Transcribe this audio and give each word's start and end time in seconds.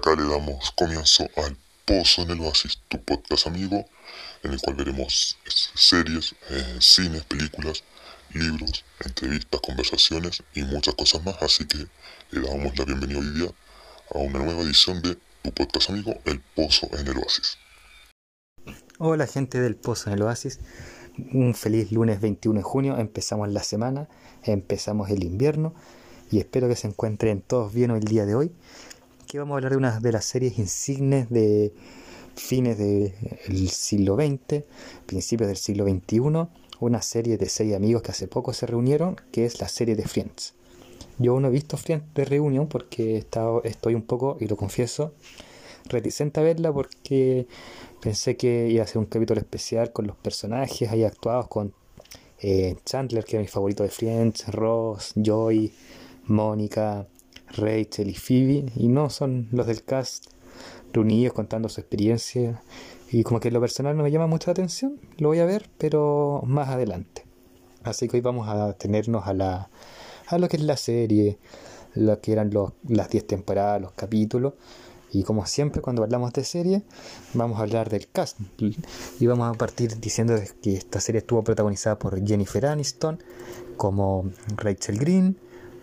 acá 0.00 0.16
le 0.16 0.26
damos 0.26 0.70
comienzo 0.72 1.28
al 1.36 1.56
Pozo 1.84 2.22
en 2.22 2.30
el 2.30 2.40
Oasis, 2.40 2.78
tu 2.88 3.02
podcast 3.04 3.46
amigo, 3.46 3.84
en 4.42 4.52
el 4.52 4.60
cual 4.60 4.76
veremos 4.76 5.36
series, 5.74 6.34
eh, 6.48 6.78
cines, 6.80 7.22
películas, 7.24 7.84
libros, 8.32 8.84
entrevistas, 9.04 9.60
conversaciones 9.60 10.42
y 10.54 10.62
muchas 10.62 10.94
cosas 10.94 11.22
más. 11.22 11.36
Así 11.42 11.66
que 11.66 11.86
le 12.30 12.40
damos 12.40 12.78
la 12.78 12.86
bienvenida 12.86 13.18
hoy 13.18 13.30
día 13.30 13.50
a 14.14 14.18
una 14.18 14.38
nueva 14.38 14.62
edición 14.62 15.02
de 15.02 15.18
tu 15.42 15.52
podcast 15.52 15.90
amigo, 15.90 16.14
El 16.24 16.40
Pozo 16.40 16.88
en 16.98 17.06
el 17.06 17.18
Oasis. 17.18 17.58
Hola 18.98 19.26
gente 19.26 19.60
del 19.60 19.76
Pozo 19.76 20.08
en 20.08 20.14
el 20.16 20.22
Oasis, 20.22 20.60
un 21.32 21.54
feliz 21.54 21.92
lunes 21.92 22.22
21 22.22 22.60
de 22.60 22.62
junio, 22.62 22.98
empezamos 22.98 23.50
la 23.50 23.62
semana, 23.62 24.08
empezamos 24.44 25.10
el 25.10 25.24
invierno 25.24 25.74
y 26.30 26.38
espero 26.38 26.68
que 26.68 26.76
se 26.76 26.86
encuentren 26.86 27.42
todos 27.42 27.74
bien 27.74 27.90
el 27.90 28.04
día 28.04 28.24
de 28.24 28.34
hoy. 28.34 28.52
Aquí 29.30 29.38
vamos 29.38 29.54
a 29.54 29.56
hablar 29.58 29.70
de 29.70 29.78
una 29.78 30.00
de 30.00 30.10
las 30.10 30.24
series 30.24 30.58
insignes 30.58 31.30
de 31.30 31.72
fines 32.34 32.76
del 32.78 33.68
siglo 33.68 34.16
XX, 34.16 34.64
principios 35.06 35.46
del 35.46 35.56
siglo 35.56 35.84
XXI, 35.84 36.48
una 36.80 37.00
serie 37.00 37.38
de 37.38 37.48
seis 37.48 37.76
amigos 37.76 38.02
que 38.02 38.10
hace 38.10 38.26
poco 38.26 38.52
se 38.52 38.66
reunieron, 38.66 39.14
que 39.30 39.44
es 39.44 39.60
la 39.60 39.68
serie 39.68 39.94
de 39.94 40.02
Friends. 40.02 40.54
Yo 41.18 41.38
no 41.38 41.46
he 41.46 41.52
visto 41.52 41.76
Friends 41.76 42.12
de 42.12 42.24
reunión 42.24 42.66
porque 42.66 43.24
estoy 43.62 43.94
un 43.94 44.02
poco, 44.02 44.36
y 44.40 44.48
lo 44.48 44.56
confieso, 44.56 45.14
reticente 45.84 46.40
a 46.40 46.42
verla 46.42 46.72
porque 46.72 47.46
pensé 48.02 48.36
que 48.36 48.68
iba 48.68 48.82
a 48.82 48.86
ser 48.88 48.98
un 48.98 49.06
capítulo 49.06 49.40
especial 49.40 49.92
con 49.92 50.08
los 50.08 50.16
personajes 50.16 50.90
ahí 50.90 51.04
actuados, 51.04 51.46
con 51.46 51.72
eh, 52.40 52.74
Chandler, 52.84 53.24
que 53.24 53.36
es 53.36 53.42
mi 53.42 53.46
favorito 53.46 53.84
de 53.84 53.90
Friends, 53.90 54.48
Ross, 54.48 55.12
Joy, 55.14 55.72
Mónica, 56.26 57.06
Rachel 57.56 58.10
y 58.10 58.14
Phoebe, 58.14 58.66
y 58.76 58.88
no 58.88 59.10
son 59.10 59.48
los 59.52 59.66
del 59.66 59.82
cast 59.82 60.26
reunidos 60.92 61.34
contando 61.34 61.68
su 61.68 61.80
experiencia. 61.80 62.62
Y 63.10 63.22
como 63.24 63.40
que 63.40 63.50
lo 63.50 63.60
personal 63.60 63.96
no 63.96 64.02
me 64.02 64.10
llama 64.10 64.26
mucha 64.26 64.50
atención, 64.50 65.00
lo 65.18 65.28
voy 65.28 65.40
a 65.40 65.44
ver, 65.44 65.68
pero 65.78 66.42
más 66.46 66.68
adelante. 66.68 67.24
Así 67.82 68.08
que 68.08 68.18
hoy 68.18 68.20
vamos 68.20 68.48
a 68.48 68.74
tenernos 68.74 69.26
a, 69.26 69.32
la, 69.32 69.70
a 70.26 70.38
lo 70.38 70.48
que 70.48 70.56
es 70.56 70.62
la 70.62 70.76
serie, 70.76 71.38
lo 71.94 72.20
que 72.20 72.32
eran 72.32 72.50
los, 72.50 72.72
las 72.86 73.10
10 73.10 73.26
temporadas, 73.26 73.80
los 73.80 73.92
capítulos. 73.92 74.54
Y 75.12 75.24
como 75.24 75.44
siempre, 75.46 75.82
cuando 75.82 76.04
hablamos 76.04 76.32
de 76.32 76.44
serie, 76.44 76.82
vamos 77.34 77.58
a 77.58 77.62
hablar 77.62 77.90
del 77.90 78.08
cast. 78.08 78.38
Y 79.18 79.26
vamos 79.26 79.52
a 79.52 79.58
partir 79.58 79.98
diciendo 79.98 80.36
que 80.62 80.74
esta 80.74 81.00
serie 81.00 81.18
estuvo 81.18 81.42
protagonizada 81.42 81.98
por 81.98 82.24
Jennifer 82.24 82.66
Aniston, 82.66 83.20
como 83.76 84.30
Rachel 84.56 84.98
Green, 84.98 85.36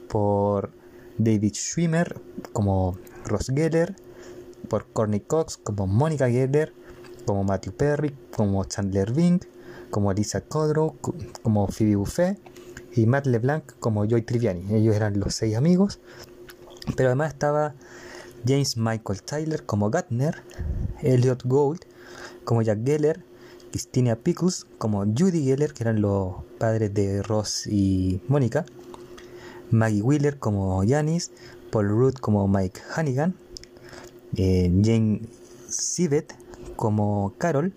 por 0.08 0.72
David 1.18 1.54
Schwimmer 1.54 2.20
como 2.54 2.98
Ross 3.26 3.52
Geller, 3.54 3.96
por 4.70 4.86
Courtney 4.88 5.22
Cox 5.22 5.58
como 5.58 5.88
Monica 5.88 6.30
Geller, 6.30 6.74
como 7.26 7.44
Matthew 7.44 7.74
Perry, 7.74 8.16
como 8.36 8.64
Chandler 8.66 9.12
Bing, 9.12 9.40
como 9.90 10.14
Lisa 10.14 10.42
Kudrow, 10.42 10.96
como 11.44 11.68
Phoebe 11.68 11.96
Buffet 11.96 12.40
y 12.94 13.06
Matt 13.06 13.28
LeBlanc 13.28 13.64
como 13.80 14.06
Joy 14.06 14.22
Triviani. 14.22 14.76
Ellos 14.76 14.96
eran 14.96 15.20
los 15.20 15.36
seis 15.36 15.56
amigos, 15.56 16.00
pero 16.96 17.10
además 17.10 17.34
estaba 17.34 17.76
James 18.46 18.78
Michael 18.78 19.22
Tyler 19.24 19.66
como 19.66 19.90
Gatner, 19.90 20.42
Elliot 21.02 21.44
Gould 21.44 21.82
como 22.44 22.62
Jack 22.62 22.86
Geller, 22.86 23.24
Christina 23.72 24.16
Picus 24.16 24.66
como 24.78 25.04
Judy 25.06 25.44
Geller, 25.44 25.74
que 25.74 25.84
eran 25.84 26.02
los 26.02 26.36
padres 26.58 26.94
de 26.94 27.22
Ross 27.22 27.68
y 27.68 28.22
Mónica, 28.28 28.66
Maggie 29.72 30.02
Wheeler 30.02 30.40
como 30.40 30.84
Janice, 30.88 31.32
Paul 31.72 31.90
Rudd 31.90 32.16
como 32.16 32.48
Mike 32.48 32.82
Hannigan, 32.96 33.36
eh, 34.36 34.72
Jane 34.84 35.22
Sivet 35.68 36.36
como 36.76 37.34
Carol, 37.38 37.74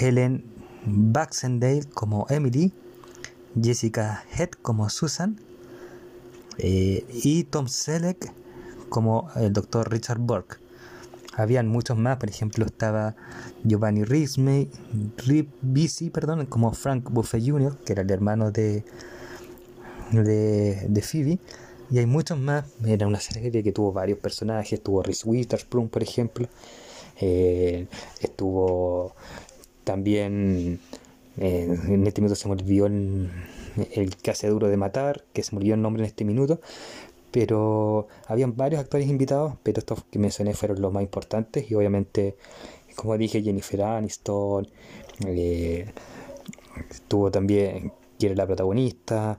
Helen 0.00 0.44
Baxendale 0.84 1.84
como 1.94 2.26
Emily, 2.28 2.72
Jessica 3.60 4.24
Head 4.36 4.50
como 4.62 4.88
Susan 4.90 5.40
eh, 6.58 7.06
y 7.10 7.44
Tom 7.44 7.68
Selleck 7.68 8.32
como 8.88 9.28
el 9.36 9.52
doctor 9.52 9.90
Richard 9.90 10.18
Burke. 10.18 10.56
Habían 11.34 11.68
muchos 11.68 11.98
más, 11.98 12.16
por 12.16 12.30
ejemplo 12.30 12.64
estaba 12.64 13.14
Giovanni 13.62 14.04
Ribisi, 14.04 14.70
perdón, 16.10 16.46
como 16.46 16.72
Frank 16.72 17.10
Buffet 17.10 17.42
Jr., 17.46 17.76
que 17.84 17.92
era 17.92 18.02
el 18.02 18.10
hermano 18.10 18.50
de 18.50 18.84
de, 20.12 20.86
de 20.88 21.02
Phoebe. 21.02 21.38
Y 21.90 21.98
hay 21.98 22.06
muchos 22.06 22.38
más. 22.38 22.64
Era 22.84 23.06
una 23.06 23.20
serie 23.20 23.62
que 23.62 23.72
tuvo 23.72 23.92
varios 23.92 24.18
personajes. 24.18 24.74
Estuvo 24.74 25.02
Reese 25.02 25.28
Witherspoon, 25.28 25.88
por 25.88 26.02
ejemplo. 26.02 26.48
Eh, 27.20 27.86
estuvo 28.20 29.14
también. 29.84 30.80
Eh, 31.38 31.78
en 31.88 32.06
este 32.06 32.22
minuto 32.22 32.34
se 32.34 32.48
me 32.48 32.54
olvidó 32.54 32.86
el, 32.86 33.30
el, 33.92 34.16
que 34.16 34.32
duro 34.48 34.68
de 34.68 34.76
matar, 34.76 35.24
que 35.32 35.42
se 35.42 35.54
murió 35.54 35.74
el 35.74 35.82
nombre 35.82 36.02
en 36.02 36.06
este 36.08 36.24
minuto. 36.24 36.60
Pero 37.30 38.08
habían 38.26 38.56
varios 38.56 38.80
actores 38.80 39.08
invitados, 39.08 39.54
pero 39.62 39.80
estos 39.80 40.04
que 40.04 40.18
mencioné 40.18 40.54
fueron 40.54 40.80
los 40.80 40.92
más 40.92 41.02
importantes. 41.02 41.70
Y 41.70 41.74
obviamente, 41.74 42.36
como 42.96 43.16
dije, 43.18 43.42
Jennifer 43.42 43.82
Aniston. 43.82 44.66
Eh, 45.26 45.86
estuvo 46.90 47.30
también, 47.30 47.92
que 48.18 48.26
era 48.26 48.34
la 48.34 48.46
protagonista. 48.46 49.38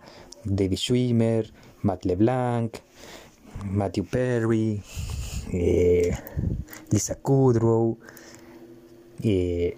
David 0.49 0.77
Schwimmer, 0.77 1.51
Matt 1.81 2.05
LeBlanc, 2.05 2.77
Matthew 3.65 4.05
Perry, 4.05 4.81
eh, 5.51 6.15
Lisa 6.91 7.15
Kudrow 7.15 7.97
eh, 9.23 9.77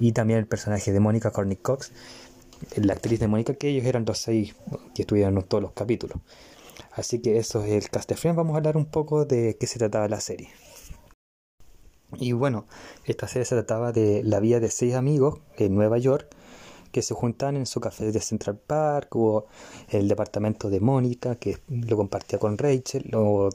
y 0.00 0.12
también 0.12 0.38
el 0.38 0.46
personaje 0.46 0.92
de 0.92 1.00
Mónica 1.00 1.30
Cornick 1.30 1.62
Cox, 1.62 1.92
la 2.76 2.94
actriz 2.94 3.20
de 3.20 3.28
Mónica, 3.28 3.54
que 3.54 3.68
ellos 3.68 3.84
eran 3.84 4.04
los 4.04 4.18
seis 4.18 4.54
que 4.94 5.02
estuvieron 5.02 5.36
en 5.36 5.44
todos 5.44 5.62
los 5.62 5.72
capítulos. 5.72 6.18
Así 6.92 7.20
que 7.20 7.38
eso 7.38 7.64
es 7.64 7.72
el 7.72 7.90
cast 7.90 8.08
de 8.08 8.16
Friends. 8.16 8.36
Vamos 8.36 8.54
a 8.54 8.58
hablar 8.58 8.76
un 8.76 8.86
poco 8.86 9.24
de 9.24 9.56
qué 9.58 9.66
se 9.66 9.78
trataba 9.78 10.08
la 10.08 10.20
serie. 10.20 10.50
Y 12.18 12.32
bueno, 12.32 12.66
esta 13.06 13.26
serie 13.26 13.46
se 13.46 13.54
trataba 13.54 13.92
de 13.92 14.22
la 14.22 14.40
vida 14.40 14.60
de 14.60 14.68
seis 14.68 14.94
amigos 14.94 15.40
en 15.56 15.74
Nueva 15.74 15.98
York 15.98 16.28
que 16.92 17.02
se 17.02 17.14
juntan 17.14 17.56
en 17.56 17.66
su 17.66 17.80
café 17.80 18.12
de 18.12 18.20
Central 18.20 18.58
Park, 18.58 19.16
o 19.16 19.46
el 19.88 20.06
departamento 20.06 20.70
de 20.70 20.78
Mónica, 20.78 21.34
que 21.36 21.58
lo 21.68 21.96
compartía 21.96 22.38
con 22.38 22.56
Rachel, 22.58 23.10
o 23.14 23.48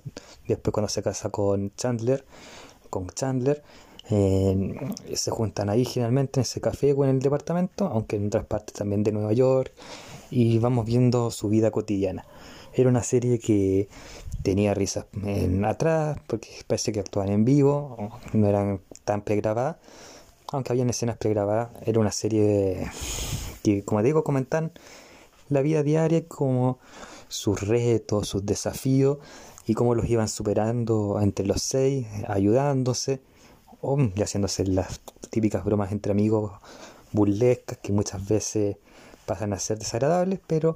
después 0.48 0.74
cuando 0.74 0.90
se 0.90 1.02
casa 1.02 1.30
con 1.30 1.72
Chandler, 1.76 2.26
con 2.90 3.08
Chandler, 3.08 3.64
se 4.10 5.32
juntan 5.32 5.70
ahí 5.70 5.86
generalmente 5.86 6.40
en 6.40 6.42
ese 6.42 6.62
café 6.62 6.94
o 6.94 7.04
en 7.04 7.12
el 7.12 7.20
departamento, 7.20 7.86
aunque 7.88 8.16
en 8.16 8.28
otras 8.28 8.46
partes 8.46 8.74
también 8.74 9.04
de 9.04 9.12
Nueva 9.12 9.34
York, 9.34 9.72
y 10.32 10.60
vamos 10.60 10.86
viendo 10.86 11.32
su 11.32 11.48
vida 11.50 11.72
cotidiana. 11.72 12.26
Era 12.74 12.90
una 12.90 13.04
serie 13.04 13.40
que 13.40 13.88
tenía 14.44 14.74
risas 14.74 15.06
atrás, 15.66 16.18
porque 16.28 16.50
parece 16.68 16.92
que 16.92 17.00
actuaban 17.00 17.32
en 17.32 17.44
vivo, 17.44 18.12
no 18.34 18.48
eran 18.48 18.82
tan 19.04 19.22
pregrabadas 19.22 19.78
aunque 20.52 20.72
había 20.72 20.86
escenas 20.86 21.18
pregrabadas, 21.18 21.70
era 21.86 22.00
una 22.00 22.12
serie 22.12 22.90
que, 23.64 23.84
como 23.84 24.02
digo, 24.02 24.24
comentan 24.24 24.72
la 25.50 25.62
vida 25.62 25.84
diaria, 25.84 26.26
como 26.28 26.80
sus 27.28 27.62
retos, 27.62 28.28
sus 28.28 28.46
desafíos 28.46 29.18
y 29.66 29.74
cómo 29.74 29.96
los 29.96 30.10
iban 30.10 30.30
superando 30.30 31.20
entre 31.22 31.46
los 31.46 31.62
seis, 31.62 32.08
ayudándose 32.28 33.22
y 34.16 34.22
haciéndose 34.22 34.66
las 34.66 35.02
típicas 35.30 35.64
bromas 35.64 35.92
entre 35.92 36.12
amigos 36.12 36.52
burlescas 37.12 37.78
que 37.78 37.94
muchas 37.94 38.28
veces 38.28 38.78
pasan 39.26 39.54
a 39.54 39.60
ser 39.60 39.78
desagradables, 39.78 40.40
pero 40.48 40.76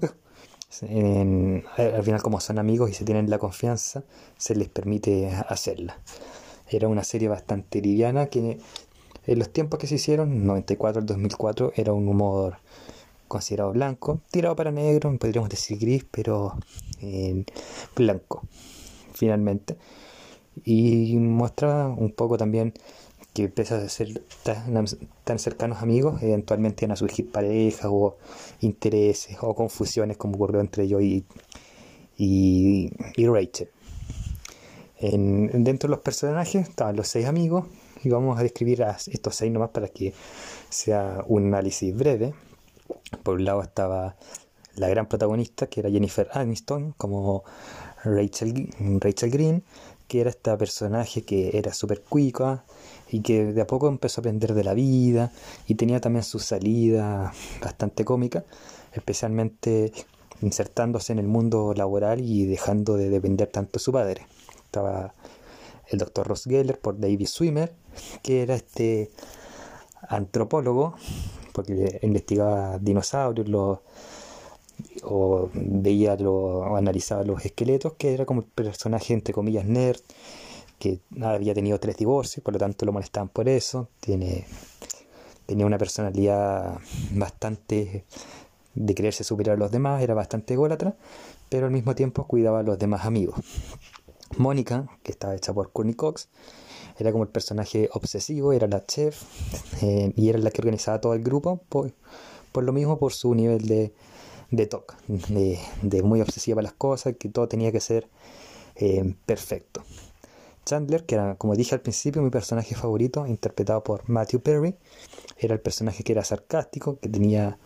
al 0.81 2.03
final 2.03 2.21
como 2.21 2.39
son 2.39 2.59
amigos 2.59 2.89
y 2.89 2.93
se 2.93 3.05
tienen 3.05 3.29
la 3.29 3.37
confianza, 3.37 4.03
se 4.37 4.55
les 4.55 4.69
permite 4.69 5.31
hacerla. 5.47 5.99
Era 6.69 6.87
una 6.87 7.03
serie 7.03 7.27
bastante 7.27 7.81
liviana 7.81 8.27
que 8.27 8.59
en 9.25 9.39
los 9.39 9.51
tiempos 9.51 9.79
que 9.79 9.87
se 9.87 9.95
hicieron, 9.95 10.45
94 10.45 11.01
al 11.01 11.05
2004, 11.05 11.73
era 11.75 11.93
un 11.93 12.07
humor 12.07 12.57
considerado 13.27 13.71
blanco, 13.71 14.19
tirado 14.29 14.55
para 14.55 14.71
negro, 14.71 15.15
podríamos 15.17 15.49
decir 15.49 15.77
gris, 15.77 16.05
pero 16.09 16.57
eh, 17.01 17.45
blanco, 17.95 18.43
finalmente. 19.13 19.77
Y 20.65 21.15
mostraba 21.17 21.87
un 21.87 22.11
poco 22.11 22.37
también 22.37 22.73
que 23.33 23.47
pese 23.47 23.75
a 23.75 23.87
ser 23.87 24.21
tan, 25.23 25.39
cercanos 25.39 25.81
amigos, 25.81 26.21
eventualmente 26.21 26.83
iban 26.83 26.91
a 26.91 26.97
surgir 26.97 27.31
parejas 27.31 27.87
o 27.89 28.17
intereses 28.59 29.37
o 29.41 29.55
confusiones 29.55 30.17
como 30.17 30.35
ocurrió 30.35 30.59
entre 30.59 30.87
yo 30.87 30.99
y, 30.99 31.23
y, 32.17 32.91
Rachel. 33.17 33.69
En, 34.99 35.63
dentro 35.63 35.87
de 35.87 35.91
los 35.95 36.03
personajes 36.03 36.67
estaban 36.67 36.95
los 36.97 37.07
seis 37.07 37.25
amigos, 37.25 37.65
y 38.03 38.09
vamos 38.09 38.39
a 38.39 38.43
describir 38.43 38.83
a 38.83 38.97
estos 39.07 39.35
seis 39.35 39.51
nomás 39.51 39.69
para 39.69 39.87
que 39.87 40.13
sea 40.69 41.23
un 41.27 41.47
análisis 41.47 41.95
breve. 41.95 42.33
Por 43.23 43.35
un 43.35 43.45
lado 43.45 43.61
estaba 43.61 44.15
la 44.75 44.87
gran 44.89 45.07
protagonista 45.07 45.67
que 45.67 45.81
era 45.81 45.89
Jennifer 45.89 46.29
Aniston 46.33 46.93
como 46.97 47.43
Rachel, 48.03 48.69
Rachel 48.99 49.29
Green, 49.29 49.63
que 50.07 50.21
era 50.21 50.29
este 50.29 50.55
personaje 50.57 51.23
que 51.23 51.57
era 51.57 51.73
súper 51.73 52.01
cuica 52.01 52.63
y 53.09 53.21
que 53.21 53.45
de 53.45 53.61
a 53.61 53.67
poco 53.67 53.87
empezó 53.87 54.19
a 54.19 54.21
aprender 54.21 54.53
de 54.53 54.63
la 54.63 54.73
vida 54.73 55.31
y 55.67 55.75
tenía 55.75 56.01
también 56.01 56.23
su 56.23 56.39
salida 56.39 57.33
bastante 57.61 58.03
cómica, 58.05 58.43
especialmente 58.93 59.91
insertándose 60.41 61.13
en 61.13 61.19
el 61.19 61.27
mundo 61.27 61.73
laboral 61.75 62.21
y 62.21 62.45
dejando 62.45 62.97
de 62.97 63.09
depender 63.09 63.47
tanto 63.47 63.73
de 63.73 63.79
su 63.79 63.91
padre. 63.91 64.25
Estaba 64.65 65.13
el 65.87 65.99
doctor 65.99 66.27
Ross 66.27 66.45
Geller 66.45 66.79
por 66.79 66.99
David 66.99 67.27
Swimmer, 67.27 67.73
que 68.21 68.41
era 68.43 68.55
este 68.55 69.11
antropólogo, 70.07 70.95
porque 71.53 71.99
investigaba 72.03 72.79
dinosaurios, 72.79 73.47
o 75.03 75.49
veía 75.53 76.15
lo, 76.15 76.33
o 76.33 76.75
analizaba 76.75 77.23
los 77.23 77.45
esqueletos, 77.45 77.93
que 77.93 78.13
era 78.13 78.25
como 78.25 78.41
el 78.41 78.47
personaje 78.47 79.13
entre 79.13 79.33
comillas 79.33 79.65
nerd, 79.65 79.99
que 80.79 80.99
había 81.21 81.53
tenido 81.53 81.79
tres 81.79 81.97
divorcios, 81.97 82.43
por 82.43 82.53
lo 82.53 82.59
tanto 82.59 82.85
lo 82.85 82.91
molestaban 82.91 83.29
por 83.29 83.47
eso, 83.47 83.89
tiene, 83.99 84.47
tenía 85.45 85.65
una 85.65 85.77
personalidad 85.77 86.79
bastante 87.11 88.05
de 88.73 88.95
creerse 88.95 89.23
superior 89.23 89.55
a 89.55 89.59
los 89.59 89.71
demás, 89.71 90.01
era 90.01 90.13
bastante 90.13 90.55
ególatra, 90.55 90.95
pero 91.49 91.67
al 91.67 91.71
mismo 91.71 91.93
tiempo 91.93 92.25
cuidaba 92.25 92.61
a 92.61 92.63
los 92.63 92.79
demás 92.79 93.05
amigos. 93.05 93.35
Mónica, 94.37 94.87
que 95.03 95.11
estaba 95.11 95.35
hecha 95.35 95.53
por 95.53 95.71
Courtney 95.71 95.93
Cox, 95.93 96.29
era 97.01 97.11
como 97.11 97.23
el 97.23 97.29
personaje 97.29 97.89
obsesivo, 97.93 98.53
era 98.53 98.67
la 98.67 98.85
chef 98.85 99.21
eh, 99.81 100.13
y 100.15 100.29
era 100.29 100.39
la 100.39 100.51
que 100.51 100.61
organizaba 100.61 101.01
todo 101.01 101.13
el 101.13 101.23
grupo, 101.23 101.61
por, 101.69 101.93
por 102.51 102.63
lo 102.63 102.73
mismo 102.73 102.97
por 102.97 103.13
su 103.13 103.33
nivel 103.35 103.67
de, 103.67 103.93
de 104.51 104.67
TOC, 104.67 104.95
de, 105.07 106.03
muy 106.03 106.21
obsesiva 106.21 106.55
para 106.55 106.63
las 106.63 106.73
cosas, 106.73 107.15
que 107.17 107.29
todo 107.29 107.47
tenía 107.47 107.71
que 107.71 107.79
ser 107.79 108.07
eh, 108.75 109.15
perfecto. 109.25 109.83
Chandler, 110.65 111.05
que 111.05 111.15
era, 111.15 111.35
como 111.35 111.55
dije 111.55 111.73
al 111.73 111.81
principio, 111.81 112.21
mi 112.21 112.29
personaje 112.29 112.75
favorito, 112.75 113.25
interpretado 113.25 113.83
por 113.83 114.07
Matthew 114.07 114.41
Perry, 114.41 114.75
era 115.37 115.55
el 115.55 115.59
personaje 115.59 116.03
que 116.03 116.11
era 116.11 116.23
sarcástico, 116.23 116.99
que 116.99 117.09
tenía 117.09 117.57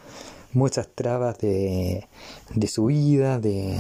muchas 0.54 0.88
trabas 0.88 1.38
de, 1.40 2.08
de 2.54 2.68
su 2.68 2.86
vida, 2.86 3.40
de, 3.40 3.78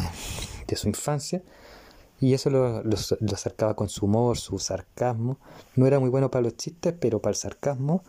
de, 0.68 0.75
su 0.75 0.90
infancia, 0.90 1.42
y 2.21 2.33
eso 2.33 2.50
lo, 2.50 2.83
lo, 2.83 2.97
acercaba 3.33 3.75
con 3.75 3.89
su 3.89 4.06
humor, 4.06 4.38
su 4.38 4.57
sarcasmo. 4.59 5.38
No 5.75 5.85
era 5.85 6.00
muy 6.00 6.09
bueno 6.09 6.31
para 6.31 6.44
los 6.44 6.56
chistes, 6.56 6.94
pero 7.00 7.19
para 7.21 7.31
el 7.31 7.35
sarcasmo 7.35 8.03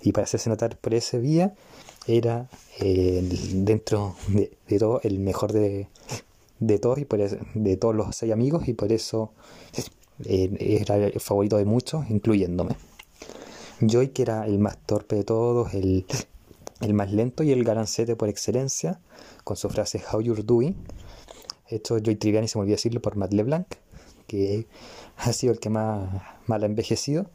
y 0.00 0.12
para 0.12 0.24
hacerse 0.24 0.50
notar 0.50 0.76
por 0.76 0.94
ese 0.94 1.18
vía, 1.18 1.54
era 2.06 2.48
dentro 2.80 4.16
de, 4.28 4.78
todo 4.78 5.00
el 5.04 5.20
mejor 5.20 5.52
de, 5.52 5.88
de 6.58 6.78
todos 6.78 6.98
y 6.98 7.04
por 7.04 7.20
de 7.20 7.76
todos 7.76 7.94
los 7.94 8.16
seis 8.16 8.32
amigos 8.32 8.66
y 8.66 8.74
por 8.74 8.92
eso 8.92 9.32
eh, 10.24 10.78
era 10.84 10.96
el 10.96 11.20
favorito 11.20 11.56
de 11.56 11.64
muchos, 11.64 12.08
incluyéndome. 12.10 12.76
Joy, 13.80 14.08
que 14.08 14.22
era 14.22 14.46
el 14.46 14.58
más 14.58 14.78
torpe 14.86 15.16
de 15.16 15.24
todos, 15.24 15.74
el, 15.74 16.04
el 16.80 16.94
más 16.94 17.12
lento 17.12 17.42
y 17.42 17.52
el 17.52 17.64
galancete 17.64 18.16
por 18.16 18.28
excelencia, 18.28 19.00
con 19.44 19.56
su 19.56 19.68
frase 19.68 20.02
How 20.12 20.20
you're 20.20 20.42
doing. 20.42 20.74
Esto 21.72 21.98
Joy 21.98 22.16
Triviani 22.16 22.48
se 22.48 22.58
me 22.58 22.62
olvidó 22.62 22.74
decirlo 22.74 23.00
por 23.00 23.16
Matt 23.16 23.32
LeBlanc, 23.32 23.66
que 24.26 24.66
ha 25.16 25.32
sido 25.32 25.52
el 25.52 25.58
que 25.58 25.70
más 25.70 26.22
mal 26.46 26.62
ha 26.62 26.66
envejecido. 26.66 27.26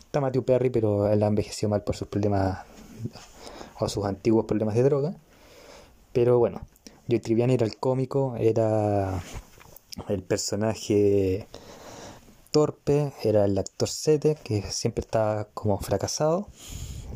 Está 0.00 0.20
Matthew 0.20 0.44
Perry, 0.44 0.70
pero 0.70 1.10
él 1.10 1.22
ha 1.22 1.26
envejecido 1.26 1.70
mal 1.70 1.82
por 1.82 1.96
sus 1.96 2.06
problemas 2.06 2.60
o 3.80 3.88
sus 3.88 4.04
antiguos 4.04 4.44
problemas 4.44 4.74
de 4.74 4.82
droga. 4.84 5.16
Pero 6.12 6.38
bueno, 6.38 6.60
Joy 7.08 7.18
Triviani 7.20 7.54
era 7.54 7.66
el 7.66 7.76
cómico, 7.76 8.36
era 8.38 9.22
el 10.08 10.22
personaje 10.22 11.48
torpe, 12.50 13.12
era 13.24 13.46
el 13.46 13.58
actor 13.58 13.88
sete, 13.88 14.36
que 14.44 14.62
siempre 14.70 15.00
estaba 15.00 15.46
como 15.54 15.78
fracasado. 15.78 16.46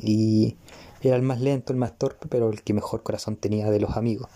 Y 0.01 0.57
era 1.03 1.15
el 1.17 1.23
más 1.23 1.41
lento, 1.41 1.73
el 1.73 1.79
más 1.79 1.97
torpe, 1.97 2.27
pero 2.29 2.51
el 2.51 2.63
que 2.63 2.75
mejor 2.75 3.03
corazón 3.03 3.37
tenía 3.37 3.71
de 3.71 3.79
los 3.79 3.97
amigos. 3.97 4.29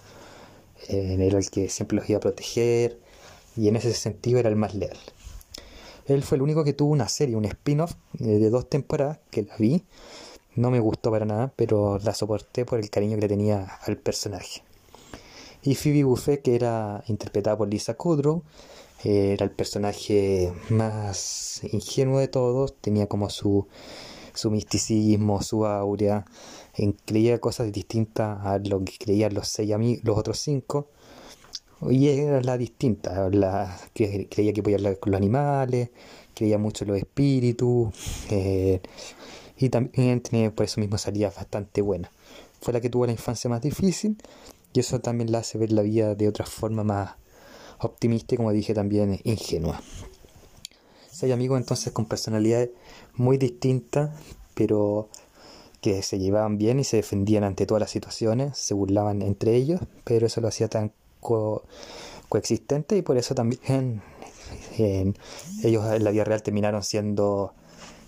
Eh, 0.88 1.16
era 1.20 1.38
el 1.38 1.50
que 1.50 1.68
siempre 1.68 1.96
los 1.96 2.08
iba 2.08 2.18
a 2.18 2.20
proteger 2.20 2.98
y 3.56 3.68
en 3.68 3.76
ese 3.76 3.92
sentido 3.92 4.38
era 4.38 4.48
el 4.48 4.56
más 4.56 4.74
leal. 4.74 4.98
Él 6.06 6.22
fue 6.22 6.36
el 6.36 6.42
único 6.42 6.64
que 6.64 6.72
tuvo 6.72 6.92
una 6.92 7.08
serie, 7.08 7.36
un 7.36 7.44
spin-off 7.44 7.92
eh, 8.18 8.24
de 8.24 8.50
dos 8.50 8.68
temporadas 8.68 9.18
que 9.30 9.42
la 9.42 9.56
vi 9.56 9.84
no 10.56 10.70
me 10.70 10.80
gustó 10.80 11.10
para 11.10 11.24
nada, 11.24 11.52
pero 11.56 11.98
la 11.98 12.14
soporté 12.14 12.64
por 12.64 12.80
el 12.80 12.90
cariño 12.90 13.16
que 13.16 13.22
le 13.22 13.28
tenía 13.28 13.78
al 13.82 13.96
personaje. 13.96 14.62
Y 15.62 15.74
Phoebe 15.74 16.04
Buffet, 16.04 16.42
que 16.42 16.54
era 16.54 17.04
interpretada 17.06 17.56
por 17.56 17.68
Lisa 17.68 17.94
Kudrow, 17.94 18.42
era 19.04 19.44
el 19.44 19.50
personaje 19.50 20.52
más 20.68 21.62
ingenuo 21.72 22.18
de 22.18 22.28
todos, 22.28 22.74
tenía 22.80 23.06
como 23.06 23.30
su, 23.30 23.66
su 24.34 24.50
misticismo, 24.50 25.42
su 25.42 25.66
aurea, 25.66 26.24
creía 27.04 27.38
cosas 27.40 27.72
distintas 27.72 28.38
a 28.44 28.58
lo 28.58 28.84
que 28.84 28.94
creían 28.98 29.34
los, 29.34 29.48
seis 29.48 29.70
los 30.02 30.18
otros 30.18 30.38
cinco, 30.38 30.88
y 31.88 32.08
era 32.08 32.42
la 32.42 32.58
distinta, 32.58 33.30
la 33.30 33.78
creía 33.94 34.52
que 34.52 34.62
podía 34.62 34.76
hablar 34.76 34.98
con 34.98 35.12
los 35.12 35.18
animales, 35.18 35.90
creía 36.34 36.58
mucho 36.58 36.84
en 36.84 36.90
los 36.90 36.98
espíritus, 36.98 37.94
eh, 38.30 38.80
y 39.56 39.68
también 39.68 40.20
tiene 40.20 40.50
por 40.50 40.64
eso 40.64 40.80
mismo 40.80 40.98
salidas 40.98 41.36
bastante 41.36 41.82
buenas. 41.82 42.10
Fue 42.60 42.72
la 42.72 42.80
que 42.80 42.90
tuvo 42.90 43.06
la 43.06 43.12
infancia 43.12 43.48
más 43.48 43.62
difícil 43.62 44.16
y 44.72 44.80
eso 44.80 45.00
también 45.00 45.32
la 45.32 45.38
hace 45.38 45.58
ver 45.58 45.72
la 45.72 45.82
vida 45.82 46.14
de 46.14 46.28
otra 46.28 46.46
forma 46.46 46.84
más 46.84 47.12
optimista 47.78 48.34
y 48.34 48.38
como 48.38 48.52
dije 48.52 48.74
también 48.74 49.20
ingenua. 49.24 49.80
Seis 51.20 51.34
amigos 51.34 51.60
entonces 51.60 51.92
con 51.92 52.06
personalidades 52.06 52.70
muy 53.14 53.36
distintas 53.36 54.08
pero 54.54 55.10
que 55.82 56.02
se 56.02 56.18
llevaban 56.18 56.56
bien 56.56 56.80
y 56.80 56.84
se 56.84 56.96
defendían 56.96 57.44
ante 57.44 57.66
todas 57.66 57.78
las 57.78 57.90
situaciones, 57.90 58.56
se 58.56 58.72
burlaban 58.72 59.20
entre 59.20 59.54
ellos, 59.54 59.82
pero 60.04 60.26
eso 60.26 60.40
lo 60.40 60.48
hacía 60.48 60.68
tan 60.68 60.92
coexistente 61.20 62.96
y 62.96 63.02
por 63.02 63.18
eso 63.18 63.34
también 63.34 64.00
ellos 64.78 65.92
en 65.92 66.04
la 66.04 66.10
vida 66.10 66.24
real 66.24 66.42
terminaron 66.42 66.82
siendo 66.82 67.52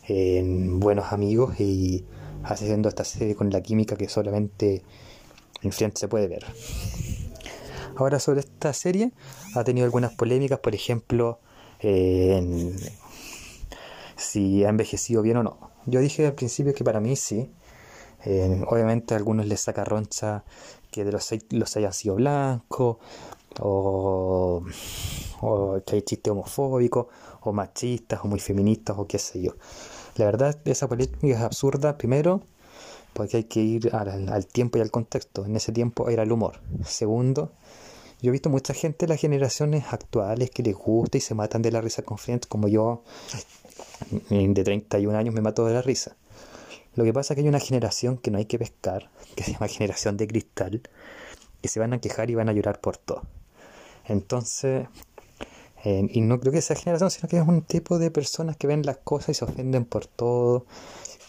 en 0.08 0.80
buenos 0.80 1.12
amigos 1.12 1.60
y 1.60 2.06
haciendo 2.44 2.88
esta 2.88 3.04
serie 3.04 3.34
con 3.34 3.50
la 3.50 3.60
química 3.60 3.96
que 3.96 4.08
solamente 4.08 4.84
en 5.60 5.70
frente 5.70 6.00
se 6.00 6.08
puede 6.08 6.28
ver. 6.28 6.46
Ahora 7.96 8.18
sobre 8.18 8.40
esta 8.40 8.72
serie 8.72 9.12
ha 9.54 9.64
tenido 9.64 9.84
algunas 9.84 10.14
polémicas, 10.14 10.60
por 10.60 10.74
ejemplo, 10.74 11.40
si 14.22 14.64
ha 14.64 14.68
envejecido 14.68 15.22
bien 15.22 15.38
o 15.38 15.42
no. 15.42 15.58
Yo 15.86 16.00
dije 16.00 16.26
al 16.26 16.34
principio 16.34 16.74
que 16.74 16.84
para 16.84 17.00
mí 17.00 17.16
sí. 17.16 17.50
obviamente 18.66 19.14
a 19.14 19.16
algunos 19.16 19.46
les 19.46 19.60
saca 19.60 19.84
roncha 19.84 20.44
que 20.90 21.04
de 21.04 21.12
los 21.12 21.24
seis 21.24 21.44
los 21.50 21.76
hayan 21.76 21.92
sido 21.92 22.16
blancos 22.16 22.98
o, 23.60 24.62
o 25.40 25.80
que 25.84 25.96
hay 25.96 26.02
chistes 26.02 26.30
homofóbicos 26.30 27.06
o 27.40 27.52
machistas 27.52 28.20
o 28.22 28.28
muy 28.28 28.40
feministas 28.40 28.96
o 28.98 29.06
qué 29.06 29.18
sé 29.18 29.42
yo. 29.42 29.54
La 30.16 30.26
verdad, 30.26 30.58
esa 30.66 30.88
política 30.88 31.26
es 31.26 31.40
absurda, 31.40 31.96
primero, 31.96 32.42
porque 33.14 33.38
hay 33.38 33.44
que 33.44 33.60
ir 33.60 33.94
al, 33.94 34.46
tiempo 34.46 34.78
y 34.78 34.80
al 34.80 34.90
contexto. 34.90 35.44
En 35.44 35.56
ese 35.56 35.72
tiempo 35.72 36.08
era 36.08 36.22
el 36.22 36.32
humor. 36.32 36.60
Segundo, 36.84 37.52
yo 38.20 38.28
he 38.28 38.32
visto 38.32 38.50
mucha 38.50 38.74
gente 38.74 39.06
de 39.06 39.12
las 39.12 39.20
generaciones 39.20 39.84
actuales 39.90 40.50
que 40.50 40.62
les 40.62 40.76
gusta 40.76 41.18
y 41.18 41.20
se 41.20 41.34
matan 41.34 41.62
de 41.62 41.72
la 41.72 41.80
risa 41.80 42.02
con 42.02 42.18
Friends, 42.18 42.46
como 42.46 42.68
yo 42.68 43.04
de 44.30 44.64
31 44.64 45.16
años 45.16 45.34
me 45.34 45.40
mato 45.40 45.66
de 45.66 45.74
la 45.74 45.82
risa. 45.82 46.16
Lo 46.94 47.04
que 47.04 47.12
pasa 47.12 47.32
es 47.32 47.36
que 47.36 47.42
hay 47.42 47.48
una 47.48 47.60
generación 47.60 48.18
que 48.18 48.30
no 48.30 48.38
hay 48.38 48.44
que 48.44 48.58
pescar, 48.58 49.10
que 49.36 49.44
se 49.44 49.52
llama 49.52 49.68
generación 49.68 50.16
de 50.16 50.26
cristal, 50.26 50.82
que 51.60 51.68
se 51.68 51.80
van 51.80 51.92
a 51.92 52.00
quejar 52.00 52.30
y 52.30 52.34
van 52.34 52.48
a 52.48 52.52
llorar 52.52 52.80
por 52.80 52.96
todo. 52.96 53.22
Entonces, 54.06 54.86
y 55.84 56.20
no 56.20 56.38
creo 56.38 56.52
que 56.52 56.62
sea 56.62 56.76
generación, 56.76 57.10
sino 57.10 57.28
que 57.28 57.38
es 57.38 57.46
un 57.46 57.62
tipo 57.62 57.98
de 57.98 58.10
personas 58.10 58.56
que 58.56 58.66
ven 58.66 58.82
las 58.84 58.98
cosas 58.98 59.30
y 59.30 59.34
se 59.34 59.44
ofenden 59.44 59.84
por 59.84 60.06
todo. 60.06 60.66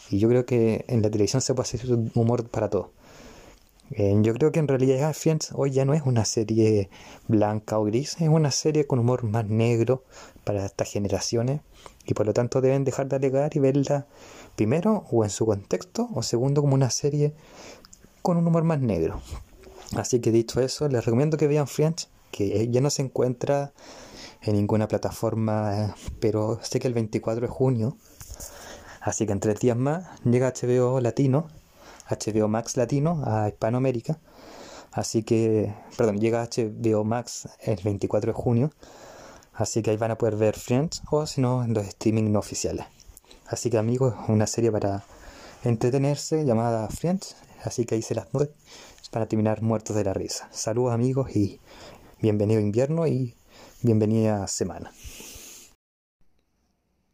Y 0.10 0.20
yo 0.20 0.30
creo 0.30 0.46
que 0.46 0.86
en 0.88 1.02
la 1.02 1.10
televisión 1.10 1.42
se 1.42 1.54
puede 1.56 1.68
hacer 1.68 1.92
humor 2.14 2.48
para 2.50 2.70
todo. 2.70 2.92
Yo 3.96 4.34
creo 4.34 4.52
que 4.52 4.60
en 4.60 4.68
realidad 4.68 5.14
Friends 5.14 5.52
hoy 5.54 5.72
ya 5.72 5.86
no 5.86 5.94
es 5.94 6.02
una 6.04 6.26
serie 6.26 6.90
blanca 7.28 7.78
o 7.78 7.84
gris, 7.84 8.16
es 8.20 8.30
una 8.30 8.50
serie 8.50 8.88
con 8.88 9.00
humor 9.00 9.24
más 9.24 9.46
negro 9.46 10.04
para 10.44 10.66
estas 10.66 10.90
generaciones 10.90 11.62
y 12.06 12.14
por 12.14 12.26
lo 12.26 12.34
tanto 12.34 12.62
deben 12.62 12.86
dejar 12.86 13.08
de 13.08 13.18
alegar 13.18 13.56
y 13.56 13.60
verla 13.60 14.08
primero 14.56 15.06
o 15.12 15.24
en 15.24 15.30
su 15.30 15.46
contexto 15.46 16.10
o 16.14 16.24
segundo 16.24 16.62
como 16.62 16.74
una 16.74 16.90
serie 16.90 17.34
con 18.22 18.38
un 18.38 18.48
humor 18.48 18.64
más 18.64 18.80
negro. 18.80 19.22
Así 19.96 20.20
que 20.22 20.32
dicho 20.32 20.60
eso, 20.60 20.88
les 20.88 21.06
recomiendo 21.06 21.38
que 21.38 21.48
vean 21.48 21.68
Friends, 21.68 22.10
que 22.32 22.68
ya 22.70 22.82
no 22.82 22.90
se 22.90 23.04
encuentra 23.04 23.74
en 24.42 24.56
ninguna 24.56 24.88
plataforma, 24.88 25.96
pero 26.20 26.60
sé 26.64 26.80
que 26.80 26.88
el 26.88 26.94
24 26.94 27.42
de 27.42 27.48
junio, 27.48 27.98
así 29.02 29.28
que 29.28 29.34
en 29.34 29.40
tres 29.40 29.60
días 29.60 29.78
más, 29.78 30.08
llega 30.24 30.52
HBO 30.52 31.00
Latino, 31.00 31.48
HBO 32.18 32.48
Max 32.48 32.78
Latino 32.78 33.22
a 33.26 33.50
Hispanoamérica. 33.50 34.20
Así 34.92 35.24
que, 35.24 35.74
perdón, 35.98 36.20
llega 36.20 36.48
HBO 36.48 37.04
Max 37.04 37.50
el 37.62 37.80
24 37.84 38.32
de 38.32 38.38
junio. 38.38 38.72
Así 39.54 39.82
que 39.82 39.92
ahí 39.92 39.98
van 39.98 40.12
a 40.12 40.18
poder 40.18 40.36
ver 40.36 40.56
Friends 40.56 41.02
o 41.12 41.26
si 41.26 41.42
no 41.42 41.64
en 41.64 41.74
los 41.74 41.86
streaming 41.88 42.32
no 42.32 42.40
oficiales. 42.40 42.86
Así 43.48 43.70
que 43.70 43.78
amigos, 43.78 44.16
una 44.28 44.48
serie 44.48 44.72
para 44.72 45.04
entretenerse 45.64 46.46
llamada 46.46 46.88
Friends. 46.90 47.36
Así 47.64 47.86
que 47.86 47.96
ahí 47.96 48.02
se 48.02 48.16
las 48.16 48.28
para 49.12 49.28
terminar 49.28 49.62
muertos 49.62 49.96
de 49.96 50.04
la 50.04 50.14
risa. 50.14 50.50
Saludos 50.52 50.94
amigos 50.94 51.36
y 51.36 51.60
bienvenido 52.20 52.60
invierno 52.60 53.06
y 53.06 53.36
bienvenida 53.84 54.48
semana. 54.48 54.92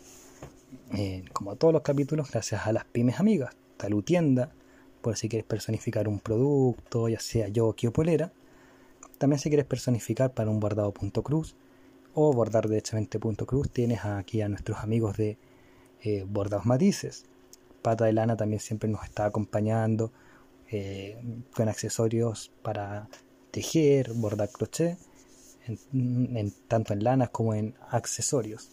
eh, 0.94 1.24
como 1.32 1.56
todos 1.56 1.74
los 1.74 1.82
capítulos, 1.82 2.30
gracias 2.30 2.68
a 2.68 2.72
las 2.72 2.84
pymes 2.84 3.18
amigas. 3.18 3.56
Talutienda, 3.76 4.52
por 5.02 5.16
si 5.16 5.28
quieres 5.28 5.48
personificar 5.48 6.06
un 6.06 6.20
producto, 6.20 7.08
ya 7.08 7.18
sea 7.18 7.48
yo 7.48 7.66
o 7.66 7.74
Polera. 7.90 8.32
También 9.18 9.40
si 9.40 9.48
quieres 9.48 9.66
personificar 9.66 10.34
para 10.34 10.50
un 10.50 10.60
bordado 10.60 10.92
punto 10.92 11.24
cruz 11.24 11.56
o 12.18 12.32
bordar 12.32 12.66
derechamente 12.66 13.18
punto 13.18 13.44
cruz, 13.44 13.70
tienes 13.70 14.06
aquí 14.06 14.40
a 14.40 14.48
nuestros 14.48 14.78
amigos 14.78 15.18
de 15.18 15.36
eh, 16.02 16.24
Bordados 16.26 16.64
Matices. 16.64 17.26
Pata 17.82 18.06
de 18.06 18.14
Lana 18.14 18.38
también 18.38 18.60
siempre 18.60 18.88
nos 18.88 19.04
está 19.04 19.26
acompañando 19.26 20.10
eh, 20.70 21.18
con 21.54 21.68
accesorios 21.68 22.50
para 22.62 23.06
tejer, 23.50 24.14
bordar 24.14 24.48
crochet, 24.48 24.96
tanto 26.68 26.94
en 26.94 27.04
lanas 27.04 27.28
como 27.28 27.52
en 27.54 27.74
accesorios. 27.90 28.70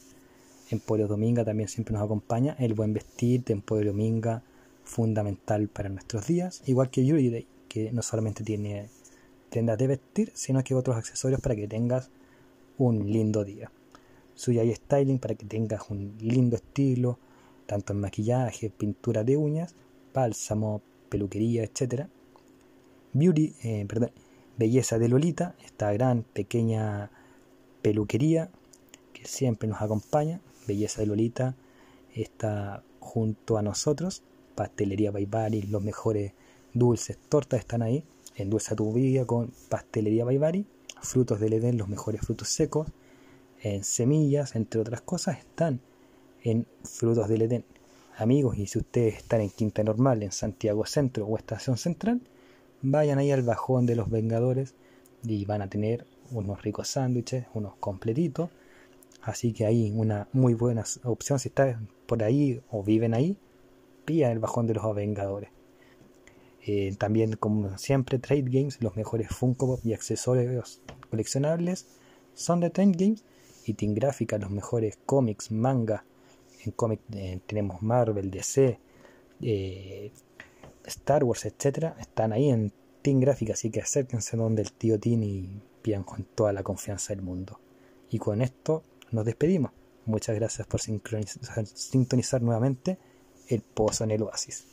Emporio 0.71 1.09
Dominga 1.09 1.43
también 1.43 1.67
siempre 1.67 1.93
nos 1.93 2.03
acompaña. 2.03 2.55
El 2.59 2.73
buen 2.73 2.93
vestir 2.93 3.43
de 3.43 3.51
Emporio 3.51 3.91
Dominga, 3.91 4.41
fundamental 4.85 5.67
para 5.67 5.89
nuestros 5.89 6.25
días. 6.27 6.61
Igual 6.65 6.89
que 6.89 7.05
Yuri 7.05 7.29
Day, 7.29 7.47
que 7.67 7.91
no 7.91 8.01
solamente 8.01 8.45
tiene 8.45 8.87
prendas 9.49 9.77
de 9.77 9.87
vestir, 9.87 10.31
sino 10.33 10.63
que 10.63 10.75
otros 10.75 10.95
accesorios 10.95 11.41
para 11.41 11.57
que 11.57 11.67
tengas 11.67 12.09
un 12.77 13.11
lindo 13.11 13.43
día. 13.43 13.71
Suyai 14.35 14.73
Styling 14.73 15.19
para 15.19 15.35
que 15.35 15.45
tengas 15.45 15.89
un 15.89 16.15
lindo 16.19 16.55
estilo, 16.55 17.19
tanto 17.65 17.93
en 17.93 17.99
maquillaje, 17.99 18.69
pintura 18.69 19.23
de 19.23 19.37
uñas, 19.37 19.75
bálsamo, 20.13 20.81
peluquería, 21.09 21.63
etc. 21.63 22.07
Beauty, 23.13 23.53
eh, 23.63 23.85
perdón, 23.87 24.11
Belleza 24.57 24.99
de 24.99 25.09
Lolita, 25.09 25.55
esta 25.63 25.91
gran 25.93 26.23
pequeña 26.23 27.09
peluquería 27.81 28.49
que 29.13 29.25
siempre 29.25 29.67
nos 29.67 29.81
acompaña. 29.81 30.41
Belleza 30.67 31.01
de 31.01 31.07
Lolita 31.07 31.55
está 32.13 32.83
junto 32.99 33.57
a 33.57 33.61
nosotros. 33.61 34.23
Pastelería 34.55 35.11
Baibari, 35.11 35.63
los 35.63 35.83
mejores 35.83 36.33
dulces, 36.73 37.17
tortas 37.29 37.59
están 37.59 37.81
ahí. 37.81 38.03
Endulza 38.35 38.75
tu 38.75 38.93
vida 38.93 39.25
con 39.25 39.51
Pastelería 39.69 40.25
Baibari. 40.25 40.65
Frutos 41.03 41.39
del 41.41 41.53
Edén, 41.53 41.77
los 41.77 41.89
mejores 41.89 42.21
frutos 42.21 42.47
secos. 42.47 42.87
En 43.61 43.83
semillas, 43.83 44.55
entre 44.55 44.79
otras 44.79 45.01
cosas, 45.01 45.37
están 45.37 45.81
en 46.41 46.65
Frutos 46.83 47.27
del 47.27 47.43
Edén. 47.43 47.65
Amigos, 48.17 48.57
y 48.57 48.67
si 48.67 48.79
ustedes 48.79 49.15
están 49.15 49.41
en 49.41 49.49
Quinta 49.49 49.83
Normal, 49.83 50.23
en 50.23 50.31
Santiago 50.31 50.85
Centro 50.85 51.25
o 51.25 51.37
Estación 51.37 51.77
Central, 51.77 52.21
vayan 52.81 53.19
ahí 53.19 53.31
al 53.31 53.41
bajón 53.41 53.85
de 53.85 53.95
los 53.95 54.09
Vengadores 54.09 54.75
y 55.23 55.43
van 55.45 55.61
a 55.61 55.69
tener 55.69 56.05
unos 56.31 56.61
ricos 56.61 56.87
sándwiches, 56.87 57.45
unos 57.53 57.75
completitos. 57.75 58.49
Así 59.21 59.51
que 59.51 59.65
ahí 59.65 59.91
una 59.95 60.27
muy 60.31 60.53
buena 60.53 60.83
opción 61.03 61.37
si 61.37 61.49
están 61.49 61.89
por 62.05 62.23
ahí 62.23 62.61
o 62.71 62.81
viven 62.81 63.13
ahí, 63.13 63.37
pillan 64.05 64.31
el 64.31 64.39
bajón 64.39 64.67
de 64.67 64.73
los 64.75 64.95
Vengadores. 64.95 65.49
Eh, 66.65 66.95
también, 66.97 67.33
como 67.33 67.77
siempre, 67.77 68.19
Trade 68.19 68.45
Games, 68.45 68.81
los 68.81 68.95
mejores 68.95 69.29
Funko 69.29 69.79
y 69.83 69.93
accesorios 69.93 70.81
coleccionables 71.09 71.87
son 72.33 72.61
de 72.61 72.69
Trade 72.69 72.93
Games. 72.97 73.23
Y 73.65 73.75
Team 73.75 73.93
Gráfica, 73.93 74.37
los 74.37 74.51
mejores 74.51 74.97
cómics, 75.05 75.51
manga. 75.51 76.03
En 76.65 76.71
cómic 76.71 76.99
eh, 77.13 77.39
tenemos 77.45 77.81
Marvel, 77.81 78.29
DC, 78.29 78.79
eh, 79.41 80.11
Star 80.85 81.23
Wars, 81.23 81.45
etcétera, 81.45 81.95
están 81.99 82.33
ahí 82.33 82.49
en 82.49 82.73
Team 83.01 83.19
Gráfica, 83.19 83.53
así 83.53 83.69
que 83.69 83.81
acérquense 83.81 84.37
donde 84.37 84.61
el 84.61 84.71
tío 84.73 84.99
Tim 84.99 85.23
y 85.23 85.61
pidan 85.81 86.03
con 86.03 86.23
toda 86.23 86.53
la 86.53 86.63
confianza 86.63 87.13
del 87.13 87.21
mundo. 87.21 87.59
Y 88.09 88.19
con 88.19 88.41
esto 88.41 88.83
nos 89.11 89.25
despedimos. 89.25 89.71
Muchas 90.05 90.35
gracias 90.35 90.67
por 90.67 90.81
sintonizar 90.81 92.41
nuevamente 92.41 92.97
el 93.47 93.61
pozo 93.61 94.03
en 94.03 94.11
el 94.11 94.23
oasis. 94.23 94.72